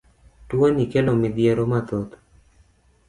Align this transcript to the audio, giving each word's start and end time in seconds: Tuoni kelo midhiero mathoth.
Tuoni 0.49 0.85
kelo 0.93 1.11
midhiero 1.21 1.63
mathoth. 1.71 2.13